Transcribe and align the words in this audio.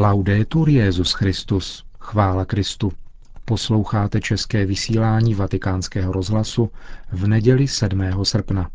Laudetur 0.00 0.68
Jezus 0.68 1.12
Christus, 1.12 1.84
chvála 2.00 2.44
Kristu. 2.44 2.92
Posloucháte 3.44 4.20
české 4.20 4.66
vysílání 4.66 5.34
Vatikánského 5.34 6.12
rozhlasu 6.12 6.70
v 7.12 7.26
neděli 7.26 7.68
7. 7.68 8.24
srpna. 8.24 8.70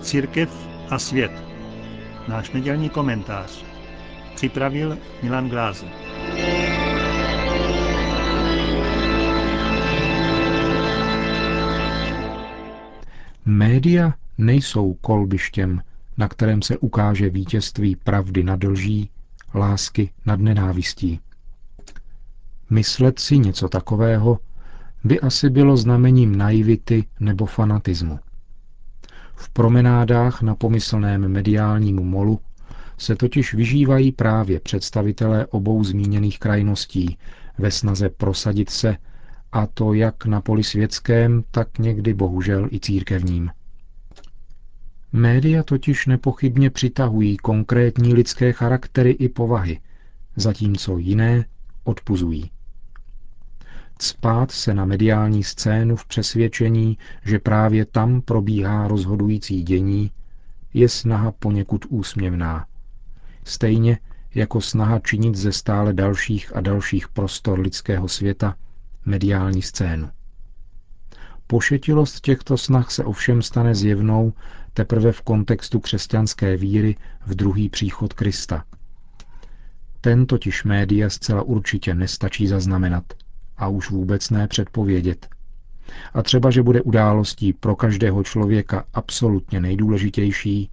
Církev 0.00 0.68
a 0.90 0.98
svět. 0.98 1.32
Náš 2.28 2.50
nedělní 2.50 2.88
komentář. 2.90 3.64
Připravil 4.34 4.98
Milan 5.22 5.48
Glázer. 5.48 6.07
Média 13.88 14.14
nejsou 14.38 14.94
kolbištěm, 14.94 15.82
na 16.16 16.28
kterém 16.28 16.62
se 16.62 16.78
ukáže 16.78 17.30
vítězství 17.30 17.96
pravdy 17.96 18.44
nad 18.44 18.64
lží, 18.64 19.10
lásky 19.54 20.10
nad 20.26 20.40
nenávistí. 20.40 21.20
Myslet 22.70 23.18
si 23.18 23.38
něco 23.38 23.68
takového 23.68 24.38
by 25.04 25.20
asi 25.20 25.50
bylo 25.50 25.76
znamením 25.76 26.36
naivity 26.36 27.04
nebo 27.20 27.46
fanatismu. 27.46 28.18
V 29.34 29.48
promenádách 29.50 30.42
na 30.42 30.54
pomyslném 30.54 31.28
mediálním 31.28 31.96
molu 31.96 32.40
se 32.98 33.16
totiž 33.16 33.54
vyžívají 33.54 34.12
právě 34.12 34.60
představitelé 34.60 35.46
obou 35.46 35.84
zmíněných 35.84 36.38
krajností 36.38 37.18
ve 37.58 37.70
snaze 37.70 38.08
prosadit 38.08 38.70
se 38.70 38.96
a 39.52 39.66
to 39.66 39.92
jak 39.92 40.26
na 40.26 40.40
poli 40.40 40.64
světském, 40.64 41.44
tak 41.50 41.78
někdy 41.78 42.14
bohužel 42.14 42.68
i 42.72 42.80
církevním. 42.80 43.50
Média 45.12 45.62
totiž 45.62 46.06
nepochybně 46.06 46.70
přitahují 46.70 47.36
konkrétní 47.36 48.14
lidské 48.14 48.52
charaktery 48.52 49.10
i 49.10 49.28
povahy, 49.28 49.80
zatímco 50.36 50.98
jiné 50.98 51.44
odpuzují. 51.84 52.50
Cpát 53.98 54.50
se 54.50 54.74
na 54.74 54.84
mediální 54.84 55.44
scénu 55.44 55.96
v 55.96 56.06
přesvědčení, 56.06 56.98
že 57.24 57.38
právě 57.38 57.84
tam 57.84 58.20
probíhá 58.20 58.88
rozhodující 58.88 59.62
dění, 59.62 60.10
je 60.74 60.88
snaha 60.88 61.32
poněkud 61.32 61.84
úsměvná. 61.88 62.66
Stejně 63.44 63.98
jako 64.34 64.60
snaha 64.60 64.98
činit 64.98 65.34
ze 65.34 65.52
stále 65.52 65.92
dalších 65.92 66.56
a 66.56 66.60
dalších 66.60 67.08
prostor 67.08 67.60
lidského 67.60 68.08
světa 68.08 68.54
mediální 69.06 69.62
scénu. 69.62 70.10
Pošetilost 71.50 72.20
těchto 72.20 72.56
snah 72.58 72.90
se 72.90 73.04
ovšem 73.04 73.42
stane 73.42 73.74
zjevnou 73.74 74.32
teprve 74.74 75.12
v 75.12 75.22
kontextu 75.22 75.80
křesťanské 75.80 76.56
víry 76.56 76.96
v 77.26 77.34
druhý 77.34 77.68
příchod 77.68 78.12
Krista. 78.12 78.64
Ten 80.00 80.26
totiž 80.26 80.64
média 80.64 81.10
zcela 81.10 81.42
určitě 81.42 81.94
nestačí 81.94 82.46
zaznamenat 82.46 83.04
a 83.56 83.68
už 83.68 83.90
vůbec 83.90 84.30
ne 84.30 84.48
předpovědět. 84.48 85.28
A 86.14 86.22
třeba, 86.22 86.50
že 86.50 86.62
bude 86.62 86.82
událostí 86.82 87.52
pro 87.52 87.76
každého 87.76 88.24
člověka 88.24 88.84
absolutně 88.94 89.60
nejdůležitější, 89.60 90.70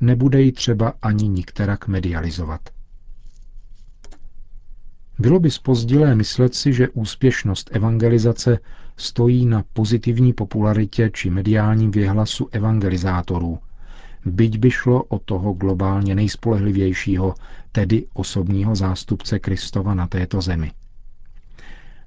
nebude 0.00 0.42
ji 0.42 0.52
třeba 0.52 0.92
ani 1.02 1.28
nikterak 1.28 1.88
medializovat. 1.88 2.60
Bylo 5.18 5.40
by 5.40 5.50
spozdilé 5.50 6.14
myslet 6.14 6.54
si, 6.54 6.72
že 6.72 6.88
úspěšnost 6.88 7.70
evangelizace 7.72 8.58
stojí 8.96 9.46
na 9.46 9.64
pozitivní 9.72 10.32
popularitě 10.32 11.10
či 11.14 11.30
mediálním 11.30 11.90
věhlasu 11.90 12.48
evangelizátorů, 12.52 13.58
byť 14.24 14.58
by 14.58 14.70
šlo 14.70 15.02
o 15.04 15.18
toho 15.18 15.52
globálně 15.52 16.14
nejspolehlivějšího, 16.14 17.34
tedy 17.72 18.06
osobního 18.12 18.76
zástupce 18.76 19.38
Kristova 19.38 19.94
na 19.94 20.06
této 20.06 20.40
zemi. 20.40 20.72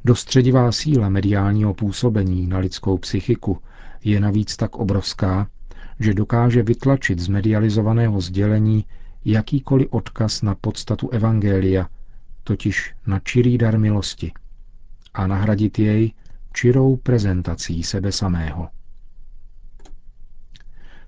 Dostředivá 0.05 0.71
síla 0.71 1.09
mediálního 1.09 1.73
působení 1.73 2.47
na 2.47 2.57
lidskou 2.57 2.97
psychiku 2.97 3.57
je 4.03 4.19
navíc 4.19 4.57
tak 4.57 4.75
obrovská, 4.75 5.47
že 5.99 6.13
dokáže 6.13 6.63
vytlačit 6.63 7.19
z 7.19 7.27
medializovaného 7.27 8.21
sdělení 8.21 8.85
jakýkoliv 9.25 9.87
odkaz 9.91 10.41
na 10.41 10.55
podstatu 10.55 11.09
Evangelia, 11.09 11.87
totiž 12.47 12.93
na 13.07 13.19
čirý 13.19 13.57
dar 13.57 13.79
milosti, 13.79 14.31
a 15.13 15.27
nahradit 15.27 15.79
jej 15.79 16.13
čirou 16.53 16.95
prezentací 16.95 17.83
sebe 17.83 18.11
samého. 18.11 18.67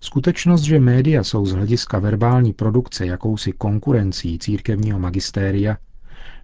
Skutečnost, 0.02 0.62
že 0.62 0.80
média 0.80 1.24
jsou 1.24 1.46
z 1.46 1.52
hlediska 1.52 2.00
verbální 2.00 2.54
produkce 2.54 3.06
jakousi 3.06 3.52
konkurencí 3.52 4.40
církevního 4.40 5.00
magistéria, 5.00 5.78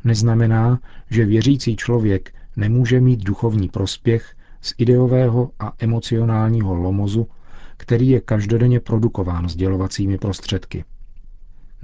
neznamená, 0.03 0.79
že 1.09 1.25
věřící 1.25 1.75
člověk 1.75 2.33
nemůže 2.55 3.01
mít 3.01 3.23
duchovní 3.23 3.69
prospěch 3.69 4.35
z 4.61 4.73
ideového 4.77 5.51
a 5.59 5.73
emocionálního 5.79 6.75
lomozu, 6.75 7.27
který 7.77 8.09
je 8.09 8.21
každodenně 8.21 8.79
produkován 8.79 9.49
sdělovacími 9.49 10.17
prostředky. 10.17 10.83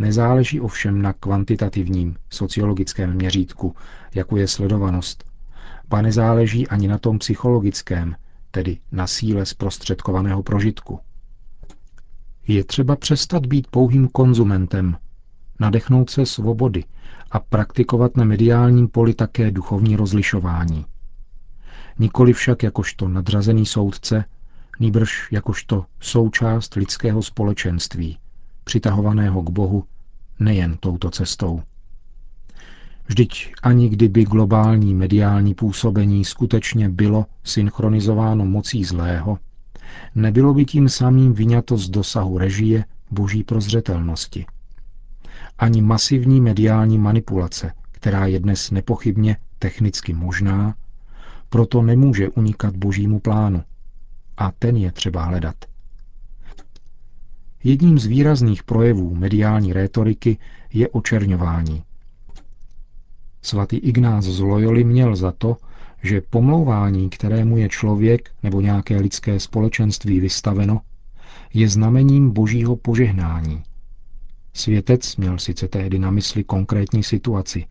Nezáleží 0.02 0.62
ovšem 0.62 1.02
na 1.02 1.14
kvantitativním 1.14 2.16
sociologickém 2.30 3.14
měřítku, 3.14 3.76
jako 4.16 4.38
je 4.38 4.48
sledovanost, 4.48 5.24
ba 5.90 6.02
nezáleží 6.02 6.68
ani 6.68 6.88
na 6.88 6.98
tom 6.98 7.20
psychologickém, 7.20 8.16
tedy 8.52 8.78
na 8.92 9.08
síle 9.08 9.46
zprostředkovaného 9.46 10.44
prožitku. 10.44 11.00
Je 12.48 12.64
třeba 12.64 12.96
přestat 12.96 13.46
být 13.46 13.68
pouhým 13.68 14.08
konzumentem, 14.08 14.98
nadechnout 15.60 16.10
se 16.10 16.26
svobody 16.26 16.84
a 17.32 17.40
praktikovat 17.40 18.18
na 18.18 18.24
mediálním 18.24 18.88
poli 18.88 19.14
také 19.14 19.52
duchovní 19.52 19.96
rozlišování. 19.96 20.86
Nikoli 22.00 22.34
však 22.34 22.64
jakožto 22.64 23.08
nadřazený 23.08 23.66
soudce, 23.66 24.26
nýbrž 24.80 25.28
jakožto 25.32 25.86
součást 26.00 26.76
lidského 26.76 27.24
společenství, 27.24 28.18
přitahovaného 28.72 29.44
k 29.44 29.50
Bohu 29.50 29.84
nejen 30.40 30.78
touto 30.80 31.10
cestou. 31.10 31.62
Vždyť 33.08 33.54
ani 33.64 33.90
kdyby 33.90 34.24
globální 34.24 34.94
mediální 34.96 35.54
působení 35.54 36.26
skutečně 36.26 36.90
bylo 36.90 37.26
synchronizováno 37.44 38.46
mocí 38.46 38.84
zlého, 38.84 39.38
nebylo 40.16 40.54
by 40.54 40.66
tím 40.66 40.90
samým 40.90 41.34
vyňato 41.34 41.78
z 41.78 41.90
dosahu 41.90 42.38
režie 42.38 42.86
boží 43.12 43.44
prozřetelnosti. 43.44 44.46
Ani 45.60 45.82
masivní 45.82 46.42
mediální 46.42 46.98
manipulace, 46.98 47.74
která 47.92 48.26
je 48.26 48.40
dnes 48.40 48.72
nepochybně 48.72 49.38
technicky 49.60 50.14
možná, 50.14 50.76
proto 51.50 51.82
nemůže 51.82 52.30
unikat 52.30 52.76
božímu 52.76 53.20
plánu. 53.20 53.64
A 54.38 54.52
ten 54.60 54.78
je 54.78 54.92
třeba 54.92 55.24
hledat. 55.24 55.71
Jedním 57.64 58.00
z 58.00 58.06
výrazných 58.06 58.64
projevů 58.64 59.16
mediální 59.16 59.74
rétoriky 59.74 60.38
je 60.74 60.90
očerňování, 60.90 61.84
Svatý 63.42 63.78
Ignác 63.78 64.26
z 64.26 64.40
Loyoli 64.40 64.84
měl 64.84 65.16
za 65.16 65.32
to, 65.32 65.58
že 66.04 66.22
pomlouvání, 66.22 67.10
kterému 67.10 67.58
je 67.58 67.70
člověk 67.70 68.32
nebo 68.44 68.62
nějaké 68.62 68.98
lidské 68.98 69.40
společenství 69.40 70.20
vystaveno, 70.20 70.82
je 71.54 71.70
znamením 71.70 72.32
božího 72.32 72.76
požehnání. 72.76 73.64
Světec 74.54 75.16
měl 75.18 75.38
sice 75.40 75.68
tehdy 75.68 76.00
na 76.00 76.12
mysli 76.12 76.44
konkrétní 76.44 77.04
situaci, 77.04 77.66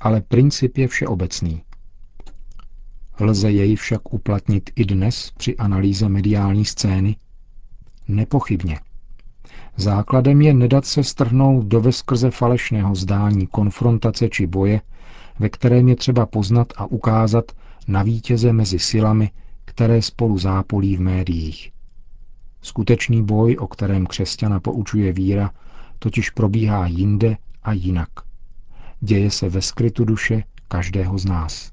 ale 0.00 0.20
princip 0.20 0.78
je 0.78 0.88
všeobecný. 0.88 1.62
Lze 3.20 3.50
jej 3.50 3.76
však 3.76 4.14
uplatnit 4.14 4.70
i 4.76 4.84
dnes 4.84 5.32
při 5.36 5.56
analýze 5.56 6.08
mediální 6.08 6.64
scény? 6.64 7.16
Nepochybně. 8.08 8.80
Základem 9.78 10.42
je 10.42 10.54
nedat 10.54 10.86
se 10.86 11.04
strhnout 11.04 11.66
do 11.66 11.80
veskrze 11.80 12.30
falešného 12.30 12.94
zdání 12.94 13.46
konfrontace 13.46 14.28
či 14.28 14.46
boje 14.46 14.80
ve 15.38 15.48
kterém 15.48 15.88
je 15.88 15.96
třeba 15.96 16.26
poznat 16.26 16.72
a 16.76 16.86
ukázat 16.86 17.52
na 17.88 18.02
vítěze 18.02 18.52
mezi 18.52 18.78
silami, 18.78 19.30
které 19.64 20.02
spolu 20.02 20.38
zápolí 20.38 20.96
v 20.96 21.00
médiích. 21.00 21.72
Skutečný 22.62 23.22
boj, 23.22 23.56
o 23.56 23.66
kterém 23.66 24.06
křesťana 24.06 24.60
poučuje 24.60 25.12
víra, 25.12 25.50
totiž 25.98 26.30
probíhá 26.30 26.86
jinde 26.86 27.36
a 27.62 27.72
jinak. 27.72 28.08
Děje 29.00 29.30
se 29.30 29.48
ve 29.48 29.62
skrytu 29.62 30.04
duše 30.04 30.42
každého 30.68 31.18
z 31.18 31.24
nás. 31.24 31.72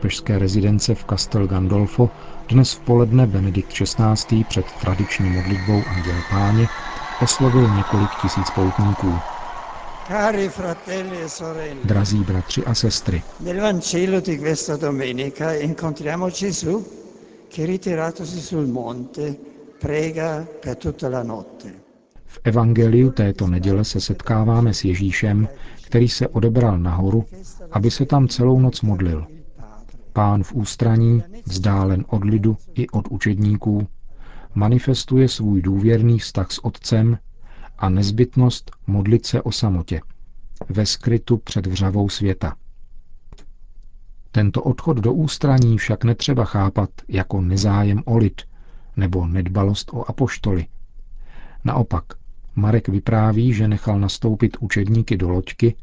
Papežské 0.00 0.38
rezidence 0.38 0.94
v 0.94 1.04
Castel 1.04 1.46
Gandolfo 1.46 2.10
dnes 2.48 2.72
v 2.72 2.80
poledne 2.80 3.26
Benedikt 3.26 3.72
XVI. 3.72 4.44
před 4.44 4.72
tradiční 4.72 5.30
modlitbou 5.30 5.88
Anděl 5.88 6.22
Páně 6.28 6.68
oslovil 7.18 7.70
několik 7.70 8.10
tisíc 8.16 8.50
poutníků. 8.50 9.20
E 10.10 10.50
Drazí 11.84 12.24
bratři 12.24 12.64
a 12.64 12.74
sestry, 12.74 13.22
nel 13.40 13.60
Vangelo 13.60 14.20
di 14.20 14.38
questa 14.38 14.76
domenica 14.76 15.52
incontriamo 15.54 16.28
Gesù 16.30 16.86
che 17.48 17.66
ritiratosi 17.66 18.40
sul 18.40 18.66
monte 18.66 19.36
prega 19.80 20.46
per 20.62 20.76
tutta 20.76 21.08
la 21.08 21.22
notte. 21.22 21.72
v 22.26 22.40
evangeliu 22.44 23.10
této 23.10 23.46
neděle 23.46 23.84
se 23.84 24.00
setkáváme 24.00 24.74
s 24.74 24.84
Ježíšem, 24.84 25.48
který 25.86 26.08
se 26.08 26.28
odebral 26.28 26.78
nahoru, 26.78 27.24
aby 27.72 27.90
se 27.90 28.06
tam 28.06 28.28
celou 28.28 28.60
noc 28.60 28.80
modlil. 28.80 29.26
Pán 30.12 30.42
v 30.42 30.52
ústraní, 30.52 31.22
vzdálen 31.44 32.04
od 32.08 32.24
lidu 32.24 32.56
i 32.74 32.88
od 32.88 33.08
učedníků, 33.08 33.88
manifestuje 34.54 35.28
svůj 35.28 35.62
důvěrný 35.62 36.18
vztah 36.18 36.50
s 36.52 36.64
Otcem 36.64 37.18
a 37.78 37.88
nezbytnost 37.88 38.70
modlit 38.86 39.26
se 39.26 39.42
o 39.42 39.52
samotě, 39.52 40.00
ve 40.68 40.86
skrytu 40.86 41.36
před 41.36 41.66
vřavou 41.66 42.08
světa. 42.08 42.56
Tento 44.32 44.62
odchod 44.62 44.96
do 44.96 45.12
ústraní 45.12 45.78
však 45.78 46.04
netřeba 46.04 46.44
chápat 46.44 46.90
jako 47.08 47.40
nezájem 47.40 48.02
o 48.04 48.16
lid 48.18 48.42
nebo 48.96 49.26
nedbalost 49.26 49.90
o 49.92 50.10
apoštoly. 50.10 50.66
Naopak, 51.64 52.04
Marek 52.56 52.88
vypráví, 52.88 53.52
že 53.52 53.68
nechal 53.68 54.00
nastoupit 54.00 54.56
učedníky 54.60 55.16
do 55.16 55.30
loďky, 55.30 55.74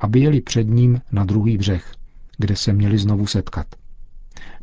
aby 0.00 0.20
jeli 0.20 0.40
před 0.40 0.64
ním 0.64 1.00
na 1.12 1.24
druhý 1.24 1.58
břeh, 1.58 1.94
kde 2.38 2.56
se 2.56 2.72
měli 2.72 2.98
znovu 2.98 3.26
setkat. 3.26 3.66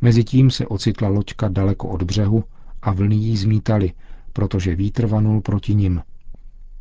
Mezitím 0.01 0.51
se 0.51 0.67
ocitla 0.67 1.07
loďka 1.07 1.47
daleko 1.47 1.87
od 1.87 2.03
břehu 2.03 2.43
a 2.81 2.93
vlny 2.93 3.15
jí 3.15 3.37
zmítali, 3.37 3.93
protože 4.33 4.75
vítr 4.75 5.05
vanul 5.05 5.41
proti 5.41 5.75
nim. 5.75 6.01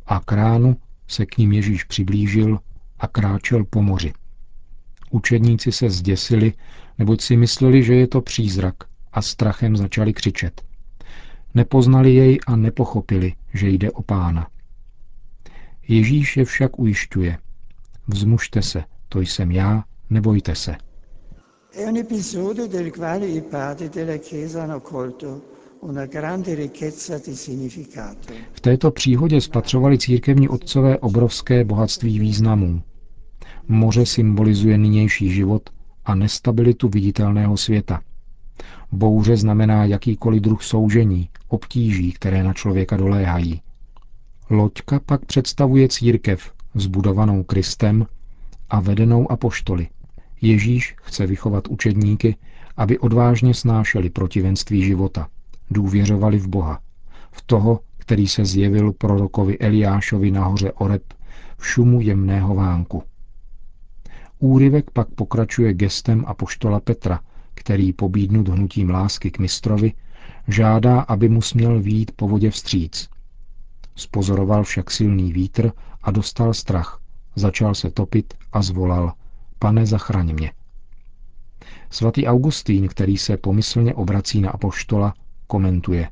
A 0.05 0.19
k 0.19 0.31
ránu 0.31 0.77
se 1.07 1.25
k 1.25 1.37
ním 1.37 1.51
Ježíš 1.51 1.83
přiblížil 1.83 2.59
a 2.99 3.07
kráčel 3.07 3.65
po 3.69 3.81
moři. 3.81 4.13
Učedníci 5.11 5.71
se 5.71 5.89
zděsili, 5.89 6.53
neboť 6.97 7.21
si 7.21 7.37
mysleli, 7.37 7.83
že 7.83 7.95
je 7.95 8.07
to 8.07 8.21
přízrak 8.21 8.75
a 9.11 9.21
strachem 9.21 9.77
začali 9.77 10.13
křičet. 10.13 10.61
Nepoznali 11.53 12.15
jej 12.15 12.39
a 12.47 12.55
nepochopili, 12.55 13.33
že 13.53 13.69
jde 13.69 13.91
o 13.91 14.03
pána. 14.03 14.47
Ježíš 15.87 16.37
je 16.37 16.45
však 16.45 16.79
ujišťuje. 16.79 17.37
Vzmužte 18.07 18.61
se, 18.61 18.83
to 19.09 19.19
jsem 19.19 19.51
já, 19.51 19.83
nebojte 20.11 20.55
se. 20.55 20.75
V 28.53 28.61
této 28.61 28.91
příhodě 28.91 29.41
spatřovali 29.41 29.97
církevní 29.97 30.49
otcové 30.49 30.97
obrovské 30.99 31.63
bohatství 31.63 32.19
významů. 32.19 32.81
Moře 33.67 34.05
symbolizuje 34.05 34.77
nynější 34.77 35.29
život 35.33 35.69
a 36.05 36.15
nestabilitu 36.15 36.89
viditelného 36.89 37.57
světa. 37.57 38.01
Bouře 38.91 39.37
znamená 39.37 39.85
jakýkoliv 39.85 40.41
druh 40.41 40.63
soužení, 40.63 41.29
obtíží, 41.47 42.11
které 42.11 42.43
na 42.43 42.53
člověka 42.53 42.97
doléhají. 42.97 43.61
Loďka 44.49 44.99
pak 45.05 45.25
představuje 45.25 45.87
církev, 45.89 46.51
zbudovanou 46.75 47.43
Kristem 47.43 48.05
a 48.69 48.79
vedenou 48.79 49.31
apoštoly. 49.31 49.87
Ježíš 50.41 50.95
chce 51.01 51.27
vychovat 51.27 51.67
učedníky, 51.67 52.35
aby 52.77 52.99
odvážně 52.99 53.53
snášeli 53.53 54.09
protivenství 54.09 54.83
života, 54.83 55.27
důvěřovali 55.71 56.37
v 56.37 56.47
Boha, 56.47 56.79
v 57.31 57.41
toho, 57.41 57.79
který 57.97 58.27
se 58.27 58.45
zjevil 58.45 58.93
prorokovi 58.93 59.57
Eliášovi 59.57 60.31
nahoře 60.31 60.71
Oreb 60.71 61.03
v 61.57 61.67
šumu 61.67 62.01
jemného 62.01 62.55
vánku. 62.55 63.03
Úryvek 64.39 64.91
pak 64.91 65.07
pokračuje 65.09 65.73
gestem 65.73 66.23
apoštola 66.27 66.79
Petra, 66.79 67.19
který 67.53 67.93
pobídnut 67.93 68.47
hnutím 68.47 68.89
lásky 68.89 69.31
k 69.31 69.39
mistrovi 69.39 69.93
žádá, 70.47 71.01
aby 71.01 71.29
mu 71.29 71.41
směl 71.41 71.79
výjít 71.79 72.11
po 72.15 72.27
vodě 72.27 72.51
vstříc. 72.51 73.09
Spozoroval 73.95 74.63
však 74.63 74.91
silný 74.91 75.33
vítr 75.33 75.71
a 76.03 76.11
dostal 76.11 76.53
strach. 76.53 77.01
Začal 77.35 77.75
se 77.75 77.91
topit 77.91 78.33
a 78.53 78.61
zvolal, 78.61 79.13
pane, 79.61 79.85
zachraň 79.85 80.33
mě. 80.33 80.51
Svatý 81.89 82.27
Augustín, 82.27 82.87
který 82.87 83.17
se 83.17 83.37
pomyslně 83.37 83.93
obrací 83.93 84.41
na 84.41 84.49
apoštola, 84.49 85.13
komentuje. 85.47 86.09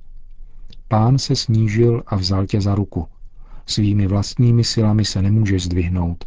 Pán 0.87 1.17
se 1.17 1.35
snížil 1.35 2.03
a 2.07 2.15
vzal 2.15 2.45
tě 2.45 2.61
za 2.61 2.75
ruku. 2.75 3.07
Svými 3.65 4.07
vlastními 4.07 4.63
silami 4.63 5.05
se 5.05 5.21
nemůžeš 5.21 5.63
zdvihnout. 5.63 6.25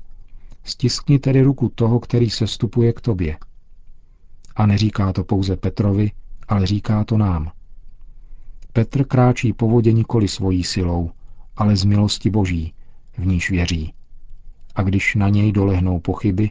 Stiskni 0.64 1.18
tedy 1.18 1.42
ruku 1.42 1.68
toho, 1.74 2.00
který 2.00 2.30
se 2.30 2.46
stupuje 2.46 2.92
k 2.92 3.00
tobě. 3.00 3.38
A 4.56 4.66
neříká 4.66 5.12
to 5.12 5.24
pouze 5.24 5.56
Petrovi, 5.56 6.10
ale 6.48 6.66
říká 6.66 7.04
to 7.04 7.18
nám. 7.18 7.52
Petr 8.72 9.04
kráčí 9.04 9.52
po 9.52 9.68
vodě 9.68 9.92
nikoli 9.92 10.28
svojí 10.28 10.64
silou, 10.64 11.10
ale 11.56 11.76
z 11.76 11.84
milosti 11.84 12.30
Boží, 12.30 12.74
v 13.18 13.26
níž 13.26 13.50
věří. 13.50 13.94
A 14.74 14.82
když 14.82 15.14
na 15.14 15.28
něj 15.28 15.52
dolehnou 15.52 16.00
pochyby 16.00 16.50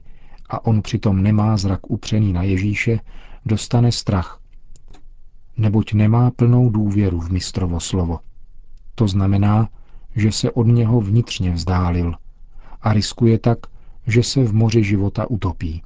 a 0.52 0.66
on 0.66 0.82
přitom 0.82 1.24
nemá 1.24 1.58
zrak 1.58 1.92
upřený 1.92 2.34
na 2.34 2.44
Ježíše, 2.44 3.00
dostane 3.46 3.92
strach, 3.92 4.40
neboť 5.58 5.94
nemá 5.94 6.32
plnou 6.32 6.70
důvěru 6.70 7.20
v 7.20 7.32
mistrovo 7.32 7.80
slovo. 7.80 8.20
To 8.96 9.08
znamená, 9.08 9.70
že 10.16 10.32
se 10.32 10.52
od 10.52 10.68
něho 10.68 11.02
vnitřně 11.02 11.52
vzdálil 11.52 12.14
a 12.82 12.94
riskuje 12.94 13.40
tak, 13.40 13.58
že 14.08 14.24
se 14.24 14.44
v 14.44 14.54
moři 14.54 14.84
života 14.84 15.30
utopí. 15.30 15.82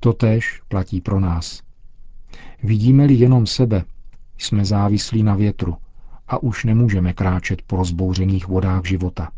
Totéž 0.00 0.62
platí 0.68 1.00
pro 1.00 1.20
nás. 1.20 1.62
Vidíme-li 2.62 3.14
jenom 3.14 3.46
sebe, 3.46 3.84
jsme 4.38 4.64
závislí 4.64 5.22
na 5.22 5.34
větru 5.34 5.76
a 6.28 6.42
už 6.42 6.64
nemůžeme 6.64 7.12
kráčet 7.12 7.62
po 7.62 7.76
rozbouřených 7.76 8.48
vodách 8.48 8.84
života. 8.84 9.30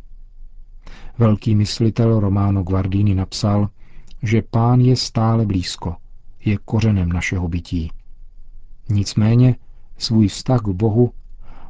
Velký 1.18 1.54
myslitel 1.54 2.20
Romano 2.20 2.62
Guardini 2.62 3.14
napsal, 3.14 3.68
že 4.22 4.42
pán 4.42 4.80
je 4.80 4.96
stále 4.96 5.46
blízko, 5.46 5.96
je 6.44 6.58
kořenem 6.64 7.08
našeho 7.08 7.48
bytí. 7.48 7.92
Nicméně 8.88 9.56
svůj 9.98 10.28
vztah 10.28 10.60
k 10.60 10.68
Bohu 10.68 11.12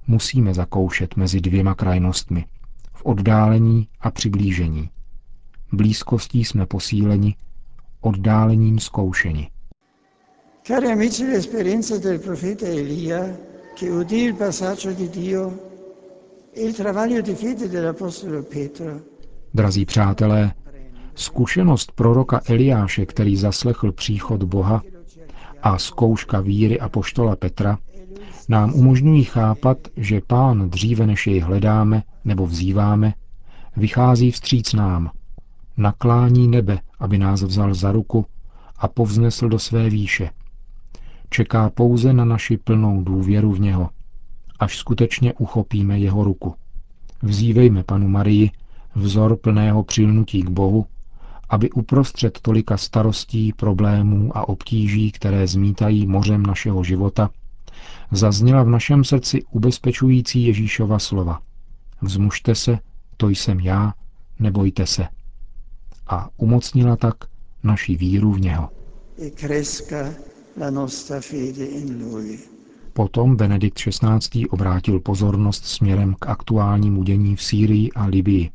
musíme 0.06 0.54
zakoušet 0.54 1.16
mezi 1.16 1.40
dvěma 1.40 1.74
krajnostmi, 1.74 2.44
v 2.94 3.02
oddálení 3.04 3.88
a 4.00 4.10
přiblížení. 4.10 4.90
Blízkostí 5.72 6.44
jsme 6.44 6.66
posíleni, 6.66 7.36
oddálením 8.00 8.78
zkoušeni. 8.78 9.50
Cari 10.62 10.92
amici, 10.92 11.24
l'esperienza 11.24 11.98
del 11.98 12.18
profeta 12.18 12.66
Elia, 12.66 13.36
che 13.74 13.90
udì 13.90 14.24
il 14.24 14.34
passaggio 14.34 14.92
di 14.92 15.08
Dio, 15.08 15.52
il 16.54 16.74
travaglio 16.74 17.22
di 17.22 17.34
fede 17.34 17.68
dell'apostolo 17.68 18.42
Pietro, 18.42 19.00
Drazí 19.54 19.84
přátelé, 19.84 20.52
zkušenost 21.18 21.92
proroka 21.92 22.40
Eliáše, 22.48 23.06
který 23.06 23.36
zaslechl 23.36 23.92
příchod 23.92 24.42
Boha, 24.42 24.82
a 25.62 25.78
zkouška 25.78 26.40
víry 26.40 26.80
a 26.80 26.88
poštola 26.88 27.36
Petra 27.36 27.78
nám 28.48 28.74
umožňují 28.74 29.24
chápat, 29.24 29.78
že 29.96 30.20
pán 30.26 30.70
dříve 30.70 31.06
než 31.06 31.26
jej 31.26 31.40
hledáme 31.40 32.02
nebo 32.24 32.46
vzýváme, 32.46 33.14
vychází 33.76 34.30
vstříc 34.30 34.72
nám, 34.72 35.10
naklání 35.76 36.48
nebe, 36.48 36.78
aby 36.98 37.18
nás 37.18 37.42
vzal 37.42 37.74
za 37.74 37.92
ruku 37.92 38.26
a 38.78 38.88
povznesl 38.88 39.48
do 39.48 39.58
své 39.58 39.90
výše. 39.90 40.30
Čeká 41.30 41.70
pouze 41.70 42.12
na 42.12 42.24
naši 42.24 42.56
plnou 42.56 43.02
důvěru 43.02 43.52
v 43.52 43.60
něho, 43.60 43.90
až 44.60 44.76
skutečně 44.76 45.32
uchopíme 45.34 45.98
jeho 45.98 46.24
ruku. 46.24 46.54
Vzívejme 47.22 47.82
panu 47.82 48.08
Marii, 48.08 48.50
vzor 48.94 49.36
plného 49.36 49.82
přilnutí 49.82 50.42
k 50.42 50.48
Bohu, 50.48 50.86
aby 51.48 51.70
uprostřed 51.70 52.40
tolika 52.40 52.76
starostí, 52.76 53.52
problémů 53.52 54.36
a 54.36 54.48
obtíží, 54.48 55.12
které 55.12 55.46
zmítají 55.46 56.06
mořem 56.06 56.42
našeho 56.42 56.84
života, 56.84 57.30
zazněla 58.12 58.62
v 58.62 58.68
našem 58.68 59.04
srdci 59.04 59.42
ubezpečující 59.50 60.46
Ježíšova 60.46 60.98
slova. 60.98 61.40
Vzmužte 62.02 62.54
se, 62.54 62.78
to 63.16 63.28
jsem 63.28 63.60
já, 63.60 63.94
nebojte 64.38 64.86
se. 64.86 65.08
A 66.06 66.28
umocnila 66.36 66.96
tak 66.96 67.14
naši 67.62 67.96
víru 67.96 68.32
v 68.32 68.40
něho. 68.40 68.70
Potom 72.92 73.36
Benedikt 73.36 73.78
XVI. 73.78 74.46
obrátil 74.48 75.00
pozornost 75.00 75.64
směrem 75.64 76.14
k 76.18 76.26
aktuálnímu 76.26 77.02
dění 77.02 77.36
v 77.36 77.42
Sýrii 77.42 77.92
a 77.92 78.04
Libii. 78.06 78.50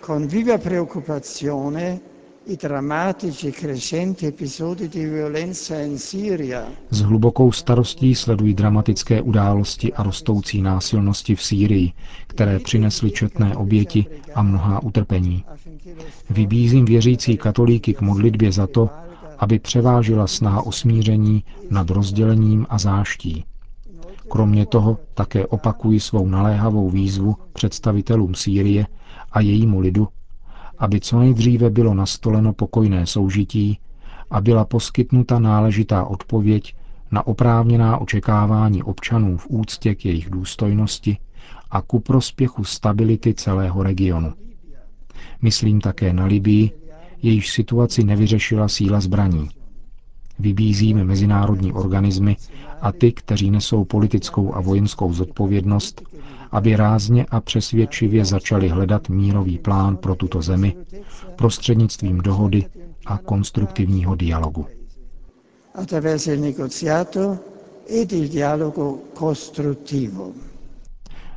Con 0.00 0.26
viva 0.26 0.58
preoccupazione 0.58 2.00
i 2.46 2.56
drammatici 2.56 3.50
crescenti 3.50 4.26
episodi 4.26 4.88
di 4.88 5.04
violenza 5.04 5.78
in 5.80 5.98
Siria. 5.98 6.66
S 6.90 7.00
hlubokou 7.00 7.52
starostí 7.52 8.14
sledují 8.14 8.54
dramatické 8.54 9.22
události 9.22 9.92
a 9.92 10.02
rostoucí 10.02 10.62
násilnosti 10.62 11.34
v 11.34 11.42
Sýrii, 11.42 11.92
které 12.26 12.58
přinesly 12.58 13.10
četné 13.10 13.56
oběti 13.56 14.06
a 14.34 14.42
mnohá 14.42 14.82
utrpení. 14.82 15.44
Vybízím 16.30 16.84
věřící 16.84 17.36
katolíky 17.36 17.94
k 17.94 18.00
modlitbě 18.00 18.52
za 18.52 18.66
to, 18.66 18.90
aby 19.38 19.58
převážila 19.58 20.26
snaha 20.26 20.62
o 20.66 20.72
smíření 20.72 21.44
nad 21.70 21.90
rozdělením 21.90 22.66
a 22.68 22.78
záští. 22.78 23.44
Kromě 24.28 24.66
toho 24.66 24.98
také 25.14 25.46
opakuji 25.46 26.00
svou 26.00 26.26
naléhavou 26.28 26.90
výzvu 26.90 27.36
představitelům 27.52 28.34
Sýrie 28.34 28.86
a 29.32 29.40
jejímu 29.40 29.80
lidu, 29.80 30.08
aby 30.78 31.00
co 31.00 31.18
nejdříve 31.18 31.70
bylo 31.70 31.94
nastoleno 31.94 32.52
pokojné 32.52 33.06
soužití 33.06 33.78
a 34.30 34.40
byla 34.40 34.64
poskytnuta 34.64 35.38
náležitá 35.38 36.04
odpověď 36.04 36.74
na 37.10 37.26
oprávněná 37.26 37.98
očekávání 37.98 38.82
občanů 38.82 39.36
v 39.36 39.46
úctě 39.48 39.94
k 39.94 40.04
jejich 40.04 40.30
důstojnosti 40.30 41.18
a 41.70 41.80
ku 41.82 42.00
prospěchu 42.00 42.64
stability 42.64 43.34
celého 43.34 43.82
regionu. 43.82 44.32
Myslím 45.42 45.80
také 45.80 46.12
na 46.12 46.24
Libii, 46.24 46.70
jejíž 47.22 47.52
situaci 47.52 48.04
nevyřešila 48.04 48.68
síla 48.68 49.00
zbraní. 49.00 49.48
Vybízíme 50.38 51.04
mezinárodní 51.04 51.72
organismy 51.72 52.36
a 52.80 52.92
ty, 52.92 53.12
kteří 53.12 53.50
nesou 53.50 53.84
politickou 53.84 54.54
a 54.54 54.60
vojenskou 54.60 55.12
zodpovědnost, 55.12 56.02
aby 56.50 56.76
rázně 56.76 57.26
a 57.30 57.40
přesvědčivě 57.40 58.24
začali 58.24 58.68
hledat 58.68 59.08
mírový 59.08 59.58
plán 59.58 59.96
pro 59.96 60.14
tuto 60.14 60.42
zemi 60.42 60.76
prostřednictvím 61.36 62.18
dohody 62.18 62.64
a 63.06 63.18
konstruktivního 63.18 64.14
dialogu. 64.14 64.66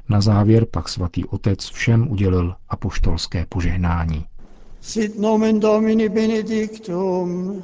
Na 0.10 0.22
závěr 0.22 0.66
pak 0.72 0.90
svatý 0.90 1.26
otec 1.26 1.70
všem 1.70 2.12
udělil 2.12 2.56
apoštolské 2.70 3.46
požehnání. 3.50 4.26
Sit 4.82 5.20
nomen 5.20 5.60
Domini 5.60 6.10
benedictum, 6.10 7.64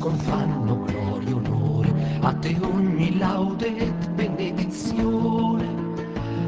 Si 0.00 0.06
confanno 0.06 0.82
gloria 0.84 1.28
e 1.28 1.32
onore, 1.34 1.92
a 2.22 2.32
te 2.32 2.56
ogni 2.62 3.18
laude 3.18 3.66
et 3.76 4.08
benedizione. 4.12 5.68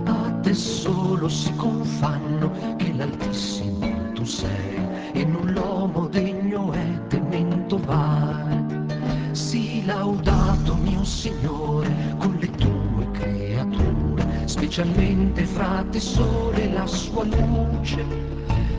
A 0.06 0.32
te 0.40 0.54
solo 0.54 1.28
si 1.28 1.54
confanno 1.56 2.50
che 2.78 2.94
l'Altissimo 2.94 4.12
tu 4.14 4.24
sei, 4.24 4.78
e 5.12 5.26
non 5.26 5.52
l'uomo 5.52 6.06
degno 6.06 6.72
è 6.72 7.06
temento 7.08 7.76
vai. 7.76 8.64
Sii 9.32 9.84
laudato 9.84 10.74
mio 10.76 11.04
Signore 11.04 11.94
con 12.16 12.34
le 12.40 12.50
tue 12.52 13.10
creature, 13.10 14.48
specialmente 14.48 15.44
fra 15.44 15.84
te 15.90 16.00
sole 16.00 16.70
e 16.70 16.72
la 16.72 16.86
sua 16.86 17.24
luce 17.24 18.02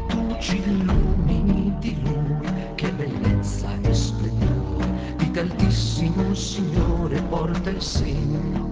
tu 0.08 0.36
ci 0.40 0.58
illumini 0.66 1.76
di 1.78 1.96
lui, 2.02 2.48
che 2.74 2.92
bellezza 2.92 3.70
e 3.82 3.94
t'altissimo 5.34 6.34
Signore 6.36 7.20
porta 7.24 7.72
il 7.72 7.82
segno. 7.82 8.70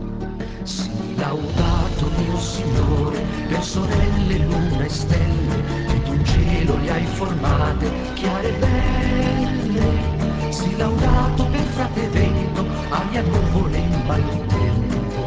Sii 0.61 1.15
laudato 1.15 2.05
mio 2.17 2.37
Signore, 2.37 3.19
per 3.47 3.63
sorelle, 3.63 4.37
luna 4.37 4.85
e 4.85 4.89
stelle, 4.89 5.63
che 5.87 6.01
d'un 6.03 6.23
cielo 6.23 6.77
li 6.77 6.89
hai 6.89 7.05
formate, 7.05 7.91
chiare 8.13 8.49
e 8.49 8.59
belle. 8.59 10.51
Sii 10.51 10.77
laudato 10.77 11.45
per 11.47 11.63
frate 11.73 12.07
vento, 12.09 12.65
aria 12.89 13.23
nuvole 13.23 13.77
in 13.77 14.01
maltempo, 14.05 15.25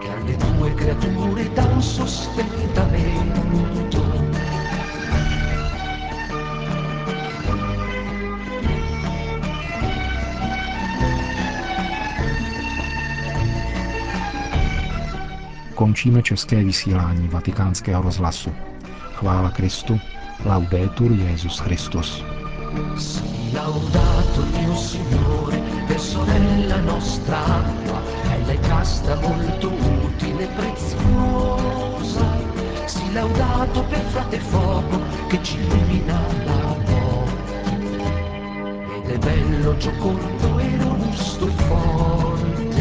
che 0.00 0.08
alle 0.08 0.36
tue 0.36 0.74
creature 0.74 1.52
dà 1.52 1.64
un 1.64 1.82
sostentamento. 1.82 2.85
Končíme 15.96 16.22
české 16.22 16.64
vysílání 16.64 17.28
vatikánského 17.28 18.02
rozhlasu. 18.02 18.52
Chvála 19.14 19.50
Kristu, 19.50 20.00
laudetur 20.44 21.12
Jezus 21.12 21.58
Christus. 21.58 22.24
Laudato 23.54 24.42
Dio 24.42 24.74
Signore, 24.76 25.56
per 25.88 25.98
sorella 25.98 26.80
nostra 26.84 27.38
acqua, 27.38 28.02
bella 28.28 28.52
e 28.52 28.56
casta, 28.56 29.20
molto 29.20 29.72
utile 30.04 30.44
e 30.44 30.46
preziosa. 30.46 32.26
Sii 32.86 33.14
laudato 33.14 33.82
per 33.82 34.04
frate 34.12 34.38
fuoco, 34.38 35.00
che 35.28 35.42
ci 35.42 35.56
illumina 35.58 36.20
la 36.44 36.60
notte. 36.60 37.00
Ed 38.96 39.10
è 39.10 39.18
bello, 39.18 39.76
giocondo 39.76 40.58
e 40.58 40.76
robusto 40.76 41.46
e 41.46 41.50
forte. 41.50 42.75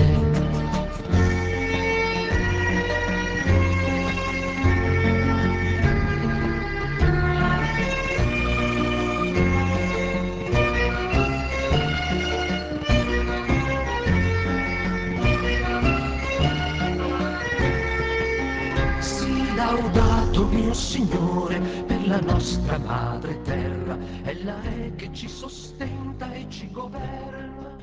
Signore 21.06 21.60
per 21.86 22.08
la 22.08 22.20
nostra 22.20 22.80
madre 22.80 23.40
terra, 23.44 23.96
ella 24.24 24.60
è 24.64 24.96
che 24.96 25.14
ci 25.14 25.28
sostenta 25.28 26.34
e 26.34 26.48
ci 26.50 26.72
governa. 26.72 27.78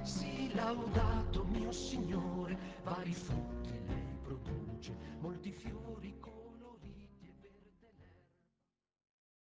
Sii 0.00 0.50
laudato 0.54 1.44
mio 1.52 1.70
Signore, 1.72 2.56
vari 2.82 3.12
frutti 3.12 3.70
lei 3.86 4.16
produce, 4.22 4.96
molti 5.20 5.52
fiori 5.52 6.18